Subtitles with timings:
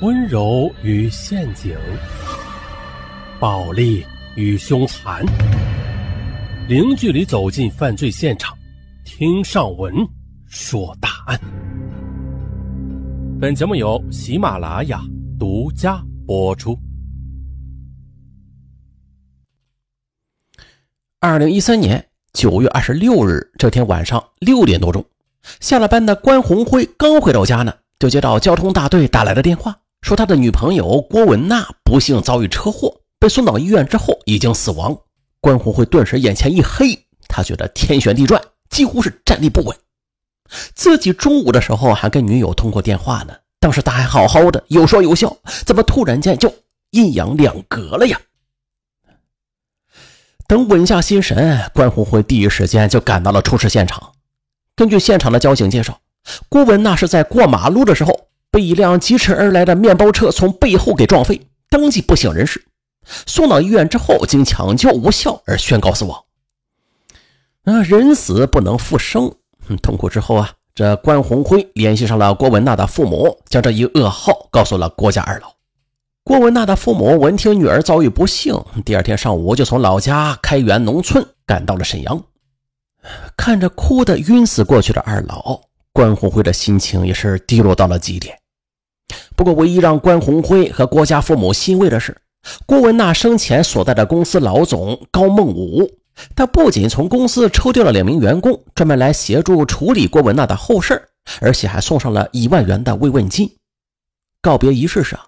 [0.00, 1.76] 温柔与陷阱，
[3.38, 4.02] 暴力
[4.34, 5.22] 与凶残，
[6.66, 8.56] 零距离走进犯罪现场，
[9.04, 9.94] 听上文
[10.46, 11.38] 说大案。
[13.38, 15.02] 本节目由喜马拉雅
[15.38, 16.74] 独家播出。
[21.18, 25.04] 二零一三年九月二十六日这天晚上六点多钟，
[25.60, 29.76] 下了班的关红辉刚回到家呢，就接到交通大队打来的电话。
[30.02, 34.96] 说他的女朋友郭文娜不幸遭遇车祸，被送到医院之后已经死亡。
[35.40, 36.98] 关红辉顿时眼前一黑，
[37.28, 38.40] 他觉得天旋地转，
[38.70, 39.76] 几乎是站立不稳。
[40.74, 46.52] 自己中午的时候还跟女友通过电话呢，当时他还好好的，有说有笑，怎么突然间就
[46.90, 48.18] 阴阳两隔了呀？
[50.48, 54.12] 等稳下心神，关红辉第一时间就赶到了出事现场。
[54.74, 56.00] 根据现场的交警介绍，
[56.48, 58.29] 郭文娜是在过马路的时候。
[58.50, 62.64] 被一辆疾驰而来的面包车从背后给撞飞，当即不省人事。
[63.26, 66.24] 送到医院之后，经抢救无效而宣告死亡。
[67.64, 69.32] 啊，人死不能复生。
[69.82, 75.52] 痛苦之后啊，这关红辉联系上了郭文娜的父母，将这一噩耗告诉了郭家二老。
[76.22, 78.54] 郭文娜的父母闻听女儿遭遇不幸，
[78.84, 82.22] 第二天上午就从老家开元农村赶到了沈阳。
[83.36, 85.60] 看着哭得晕死过去的二老，
[85.92, 88.36] 关红辉的心情也是低落到了极点。
[89.34, 92.16] 不过，唯一让关红辉和郭家父母欣慰的是，
[92.66, 95.90] 郭文娜生前所在的公司老总高梦武，
[96.36, 101.02] 他不仅从公司抽调了两名员工，专门来协助处理郭文娜的后事
[101.40, 103.50] 而且还送上了一万元的慰问金。
[104.42, 105.18] 告别仪式上，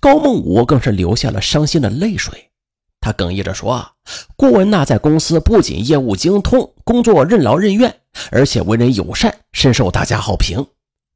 [0.00, 2.50] 高梦武更是流下了伤心的泪水。
[3.00, 3.86] 他哽咽着说
[4.34, 7.94] ：“郭文娜在公司不仅业务精通，工作任劳任怨，
[8.30, 10.66] 而且为人友善，深受大家好评。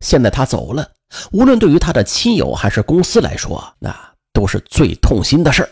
[0.00, 0.90] 现在他走了。”
[1.32, 3.92] 无论对于他的亲友还是公司来说，那
[4.32, 5.68] 都是最痛心的事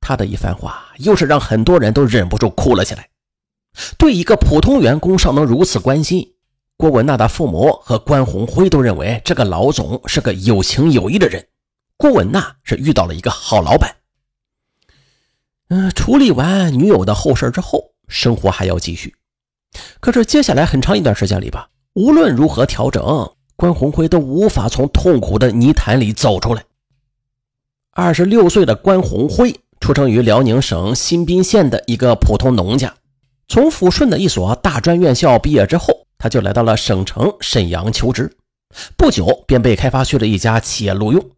[0.00, 3.08] 他的一番话，又是让很多人都忍不住哭了起来。
[3.96, 6.34] 对一个普通员工尚能如此关心，
[6.76, 11.46] 郭文娜的父母和关红辉都认为这个老总是个有情有义的人。
[11.96, 13.94] 郭文娜是遇到了一个好老板。
[15.68, 19.15] 嗯，处理完女友的后事之后，生活还要继续。
[20.00, 23.30] 可是接下来很长一段时间里吧，无论如何调整。
[23.58, 26.62] 关红辉都无法从痛苦的泥潭里走出来。
[27.90, 32.92] 二十六岁的关红辉出生于辽宁省新宾县的一个普通农家，
[33.48, 38.30] 从抚顺的一所大专院校毕业之后，他就来到了省城沈阳求职，
[38.98, 41.30] 不久便被开发区的一家企业录用。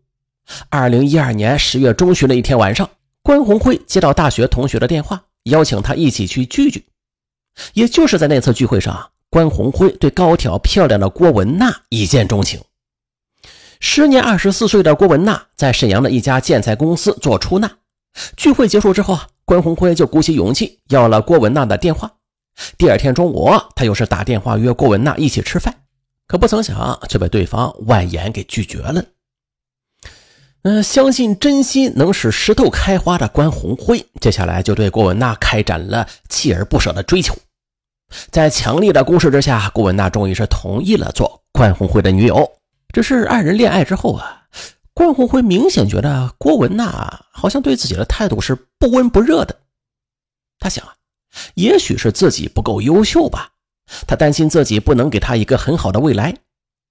[0.71, 2.91] 二零一二年十月中旬的一天晚上，
[3.22, 6.84] 关红辉接到大学同学的电话，邀请他一起去聚聚。
[7.74, 9.10] 也就是在那次聚会上。
[9.30, 12.58] 关红辉对高挑漂亮的郭文娜一见钟情。
[13.78, 17.70] 时年二十四岁的郭文娜在沈阳的一家建材公司做出纳。
[18.38, 22.10] 聚会结束之后啊，关红辉就鼓起勇气要了郭文娜的电话。
[22.78, 25.74] 第二天中午，他又是打电话约郭文娜一起吃饭，
[26.26, 29.04] 可不曾想却被对方婉言给拒绝了。
[30.62, 37.36] 嗯，相信真心能使石头开花的关红辉，接下来就对郭文娜开展了锲而不舍的追求。
[38.30, 42.50] 在强力的攻势之下，郭文娜终于是同意了做关红辉的女友。
[42.92, 44.44] 只是二人恋爱之后啊，
[44.94, 49.54] 关红辉明显觉得郭文娜好像对自己的态度是不温不热的。
[50.58, 50.94] 他想啊，
[51.54, 53.50] 也许是自己不够优秀吧，
[54.06, 56.34] 他担心自己不能给他一个很好的未来。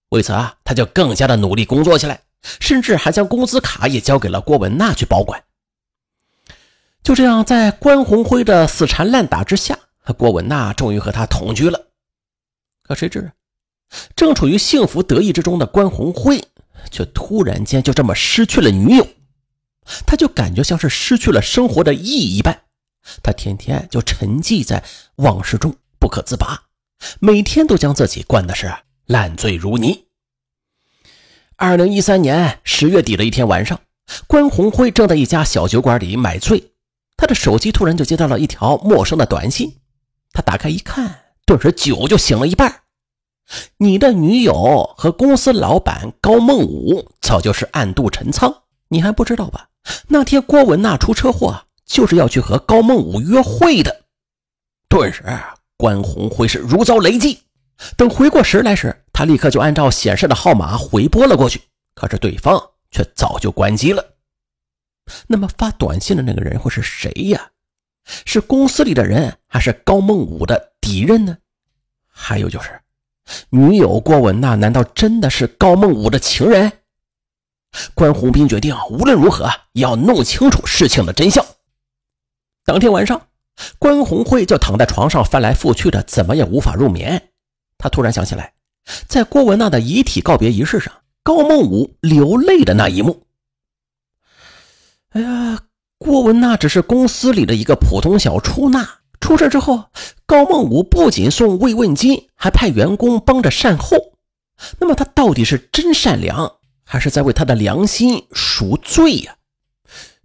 [0.09, 2.21] 为此啊，他就更加的努力工作起来，
[2.59, 5.43] 甚至还将工资卡也交给了郭文娜去保管。
[7.03, 9.77] 就这样，在关红辉的死缠烂打之下。
[10.07, 11.87] 他郭文娜终于和他同居了，
[12.81, 13.29] 可谁知，
[14.15, 16.41] 正处于幸福得意之中的关红辉，
[16.89, 19.05] 却突然间就这么失去了女友。
[20.05, 22.57] 他就感觉像是失去了生活的意义一般，
[23.21, 24.81] 他天天就沉寂在
[25.17, 26.57] 往事中不可自拔，
[27.19, 28.73] 每天都将自己灌的是
[29.07, 30.05] 烂醉如泥。
[31.57, 33.81] 二零一三年十月底的一天晚上，
[34.25, 36.71] 关红辉正在一家小酒馆里买醉，
[37.17, 39.75] 他的手机突然就接到了一条陌生的短信。
[40.37, 42.81] 他打开一看，顿时酒就醒了一半。
[43.77, 48.53] 你的女友和公司老板高梦武早就是暗度陈仓，
[48.87, 49.69] 你还不知道吧？
[50.07, 54.03] 那天郭文娜出车祸，就是要去和高梦武约会的。
[54.87, 55.23] 顿时，
[55.75, 57.39] 关红辉是如遭雷击。
[57.97, 61.59] 等回过神来时，他立刻就按照显示的号码回拨了过去，
[61.95, 62.61] 可是对方
[62.91, 64.05] 却早就关机了。
[65.25, 67.49] 那么发短信的那个人会是谁呀？
[68.25, 71.37] 是公司里的人，还是高梦武的敌人呢？
[72.07, 72.81] 还有就是，
[73.49, 76.71] 女友郭文娜难道真的是高梦武的情人？
[77.93, 81.45] 关宏斌决定无论如何要弄清楚事情的真相。
[82.63, 83.27] 当天晚上，
[83.77, 87.29] 关宏辉就躺在床上翻来覆去的，怎么也无法入眠。
[87.77, 88.53] 他突然想起来，
[89.07, 90.93] 在郭文娜的遗体告别仪式上，
[91.23, 93.27] 高梦武流泪的那一幕。
[95.09, 95.59] 哎呀，
[95.97, 98.87] 郭文娜只是公司里的一个普通小出纳，
[99.19, 99.85] 出事之后，
[100.25, 103.97] 高梦武不仅送慰问金，还派员工帮着善后。
[104.79, 106.51] 那么他到底是真善良，
[106.83, 109.35] 还是在为他的良心赎罪呀？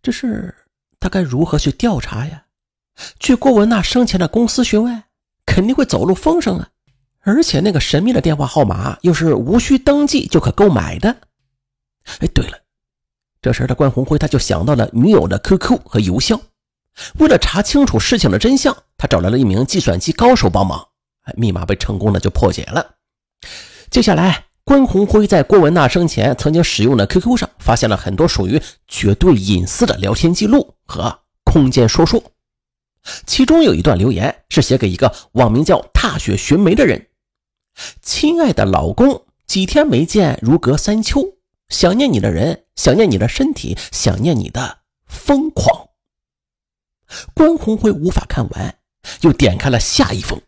[0.03, 0.55] 这事
[1.01, 2.45] 他该如何去调查呀？
[3.19, 5.03] 去郭文娜生前的公司询问，
[5.47, 6.69] 肯定会走漏风声啊！
[7.21, 11.17] 而且那个神秘的电话号码又是无需登记就可购买的。
[12.19, 12.59] 哎，对了，
[13.43, 16.41] 这时的关红辉他就想到了女友的 QQ 和邮箱。
[17.19, 20.87] 为了查清楚事情的真相，他找来了一名计算机高手帮忙，
[21.25, 22.95] 哎密码被成功的就破解了。
[23.91, 32.23] 接下来，关红辉在郭文娜生前曾经使用的 QQ 上发现了很多属于绝对隐私的聊天记录和空间说说，
[33.27, 37.09] 其中有一段留言是写给一个网名叫“踏雪寻梅”的人。
[38.03, 41.23] 亲爱的老公，几天没见，如隔三秋。
[41.73, 45.89] 想念你的人，想念你的身体，想念你的疯狂。
[47.35, 48.79] 关红辉无法看完，
[49.23, 50.41] 又点开了下一封。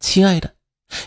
[0.00, 0.54] 亲爱的，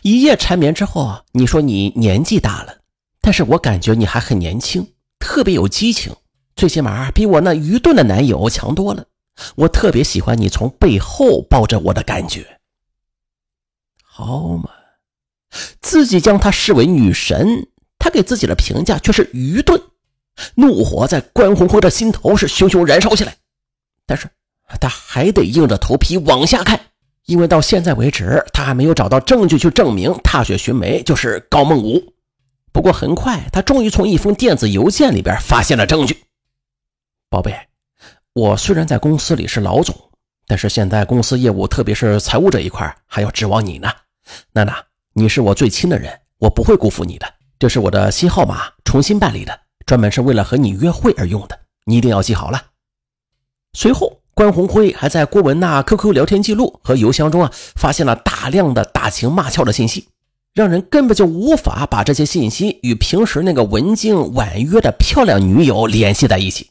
[0.03, 2.77] 一夜缠绵之后，你说你年纪大了，
[3.19, 6.15] 但是我感觉你还很年轻，特别有激情，
[6.55, 9.07] 最起码比我那愚钝的男友强多了。
[9.55, 12.59] 我特别喜欢你从背后抱着我的感觉。
[14.03, 14.69] 好嘛。
[15.81, 17.69] 自己将她视为女神，
[18.07, 19.77] 他给自己的评价却是愚钝。
[20.55, 23.35] 怒火在关红辉的心头是熊熊燃烧起来，
[24.05, 24.29] 但是
[24.79, 26.79] 他还得硬着头皮往下看，
[27.25, 32.13] 因为到现在为止，他还没有找到证据去证明踏雪寻梅就是高梦武。
[32.71, 36.17] 不过很快，他终于从一封电子邮件里边发现了证据。
[37.29, 37.53] 宝贝，
[38.31, 39.93] 我虽然在公司里是老总，
[40.47, 43.91] 但是现在公司业务，特别是财务这一块，还要指望你呢，
[44.53, 44.81] 娜娜。
[45.11, 47.33] 你是我最亲的人，我不会辜负你的。
[47.59, 52.61] 这是我的新号码，重新办理的，专门是为了和你约会而用的，你一定要记好了。
[53.73, 60.07] 随后，关红辉还在郭文娜 QQ 聊天记录和邮箱中啊，发现了大量的打情骂俏的信息，
[60.53, 66.69] 让人根本就无法把这些信息与平时那个文静婉约的漂亮女友联系在一起。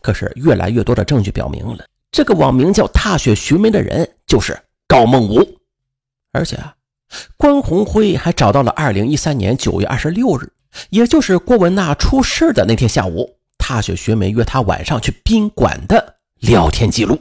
[0.00, 4.56] 可是，越来越多的证据表明了，这个网名叫“踏雪寻梅”的人就是
[4.86, 5.58] 高梦武，
[6.30, 6.72] 而且啊。
[7.36, 10.52] 关红辉还找到了2013年9月26日，
[10.90, 17.20] 也就是郭文娜出事的那天下午，踏雪寻梅约他晚上去宾馆的聊天记录。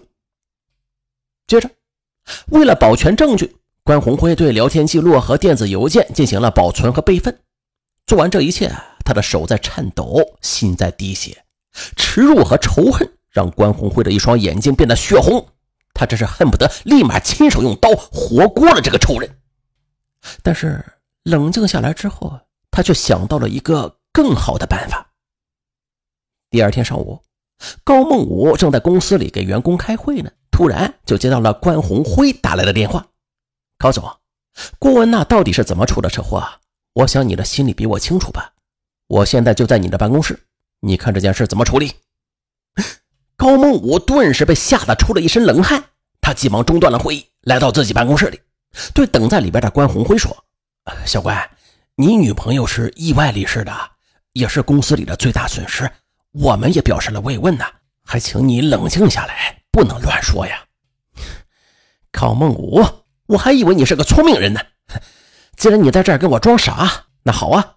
[1.48, 1.70] 接着，
[2.48, 7.40] 为了保全证据，关红辉对聊天记录和电子邮件进行了保存和备份。
[8.06, 8.72] 做完这一切，
[9.04, 11.44] 他的手在颤抖，心在滴血，
[11.98, 15.46] 耻辱和仇恨让关红辉的一双眼睛变得血红，
[15.94, 19.38] 他真是恨不得立马亲手用刀活过了这个仇人。
[20.44, 20.84] 但是
[21.24, 22.40] 冷静下来之后，
[22.70, 25.12] 他却想到了一个更好的办法。
[26.50, 27.22] 第二天上午，
[27.84, 33.08] 高梦武正在公司里给员工开会呢，突然就接到了关红辉打来的电话
[33.80, 34.04] ：“高总，
[34.78, 36.60] 郭文娜到底是怎么出的车祸啊？
[36.94, 38.54] 我想你的心里比我清楚吧。
[39.08, 40.40] 我现在就在你的办公室，
[40.82, 41.94] 你看这件事怎么处理？”
[43.38, 45.84] 高梦武顿时被吓得出了一身冷汗，
[46.20, 48.40] 他急忙中断了会议，来到自己办公室里。
[48.94, 50.36] 对等在里边的关红辉说
[51.06, 51.50] ：“小关，
[51.96, 53.74] 你女朋友是意外离世的，
[54.34, 55.90] 也是公司里的最大损失。
[56.32, 57.66] 我们也表示了慰问呢，
[58.06, 60.64] 还请你冷静下来，不能乱说呀。”
[62.12, 62.86] 高梦武，
[63.28, 64.60] 我还以为你是个聪明人呢。
[65.56, 67.76] 既然你在这儿跟我装傻，那好啊，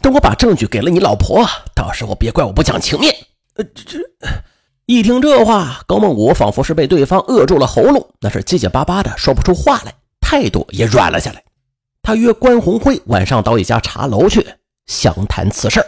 [0.00, 3.14] 等我把证据给了你老婆，到时候别怪我不讲情面。
[3.54, 3.98] 呃，这
[4.86, 9.94] 一听这话，高梦武仿佛是被对方扼住了喉咙，那是结结巴巴的说不出话来。
[10.32, 11.44] 态度也软了下来，
[12.00, 14.42] 他约关红辉晚上到一家茶楼去
[14.86, 15.84] 详谈此事